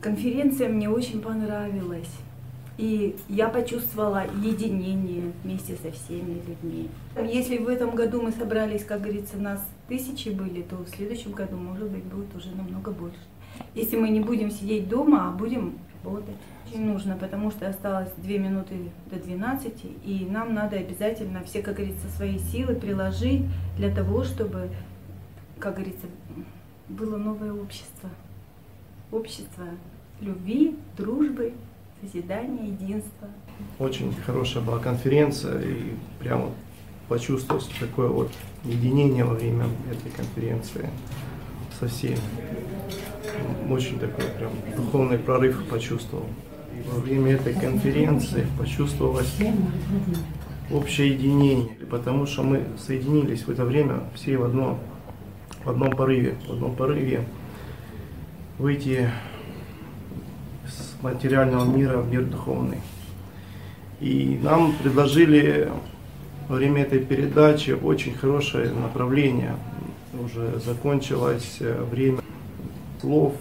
Конференция 0.00 0.68
мне 0.68 0.88
очень 0.88 1.20
понравилась. 1.20 2.10
И 2.76 3.16
я 3.28 3.48
почувствовала 3.48 4.24
единение 4.40 5.32
вместе 5.42 5.74
со 5.74 5.90
всеми 5.90 6.40
людьми. 6.46 6.88
Если 7.16 7.58
в 7.58 7.66
этом 7.66 7.96
году 7.96 8.22
мы 8.22 8.30
собрались, 8.30 8.84
как 8.84 9.00
говорится, 9.00 9.36
нас 9.36 9.68
тысячи 9.88 10.28
были, 10.28 10.62
то 10.62 10.76
в 10.76 10.88
следующем 10.88 11.32
году, 11.32 11.56
может 11.56 11.88
быть, 11.88 12.04
будет 12.04 12.32
уже 12.36 12.54
намного 12.54 12.92
больше. 12.92 13.18
Если 13.74 13.96
мы 13.96 14.10
не 14.10 14.20
будем 14.20 14.52
сидеть 14.52 14.88
дома, 14.88 15.28
а 15.28 15.32
будем 15.32 15.78
работать. 16.04 16.36
Очень 16.66 16.84
нужно, 16.84 17.16
потому 17.16 17.50
что 17.50 17.68
осталось 17.68 18.10
2 18.18 18.32
минуты 18.38 18.74
до 19.10 19.16
12, 19.16 19.72
и 20.04 20.26
нам 20.30 20.54
надо 20.54 20.76
обязательно 20.76 21.42
все, 21.42 21.62
как 21.62 21.76
говорится, 21.76 22.08
свои 22.08 22.38
силы 22.38 22.74
приложить 22.74 23.42
для 23.76 23.92
того, 23.94 24.22
чтобы, 24.22 24.70
как 25.58 25.74
говорится, 25.74 26.06
было 26.88 27.16
новое 27.16 27.52
общество. 27.52 28.10
Общество 29.10 29.64
любви, 30.20 30.76
дружбы, 30.98 31.54
созидания, 32.02 32.66
единства. 32.66 33.28
Очень 33.78 34.14
хорошая 34.26 34.62
была 34.62 34.78
конференция, 34.78 35.62
и 35.62 35.94
прямо 36.20 36.50
почувствовалось 37.08 37.68
такое 37.80 38.08
вот 38.08 38.30
единение 38.64 39.24
во 39.24 39.34
время 39.34 39.64
этой 39.90 40.10
конференции 40.10 40.90
со 41.80 41.88
всеми. 41.88 42.18
Очень 43.70 43.98
такой 43.98 44.24
прям 44.36 44.52
духовный 44.76 45.18
прорыв 45.18 45.64
почувствовал. 45.70 46.26
И 46.76 46.86
во 46.88 47.00
время 47.00 47.32
этой 47.32 47.54
конференции 47.54 48.46
почувствовалось 48.58 49.34
общее 50.70 51.08
единение, 51.14 51.74
потому 51.90 52.26
что 52.26 52.42
мы 52.42 52.62
соединились 52.78 53.44
в 53.44 53.50
это 53.50 53.64
время 53.64 54.02
все 54.14 54.36
в 54.36 54.44
одном, 54.44 54.78
в 55.64 55.70
одном 55.70 55.96
порыве, 55.96 56.36
в 56.46 56.52
одном 56.52 56.76
порыве 56.76 57.24
выйти 58.58 59.10
с 60.66 61.02
материального 61.02 61.64
мира 61.64 61.98
в 61.98 62.10
мир 62.10 62.24
духовный. 62.24 62.78
И 64.00 64.38
нам 64.42 64.74
предложили 64.74 65.70
во 66.48 66.56
время 66.56 66.82
этой 66.82 67.00
передачи 67.00 67.70
очень 67.70 68.14
хорошее 68.14 68.70
направление. 68.70 69.56
Уже 70.20 70.58
закончилось 70.64 71.58
э, 71.60 71.84
время 71.84 72.20
слов. 73.00 73.34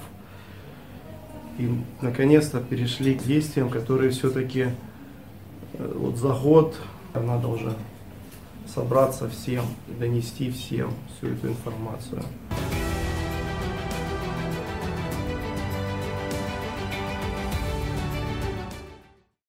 И 1.57 1.69
наконец-то 2.01 2.59
перешли 2.59 3.15
к 3.15 3.23
действиям, 3.23 3.69
которые 3.69 4.11
все-таки 4.11 4.67
э, 5.73 5.93
вот 5.95 6.17
за 6.17 6.33
год 6.33 6.75
надо 7.13 7.47
уже 7.47 7.73
собраться 8.67 9.29
всем 9.29 9.63
и 9.87 9.99
донести 9.99 10.51
всем 10.51 10.91
всю 11.17 11.33
эту 11.33 11.47
информацию. 11.47 12.21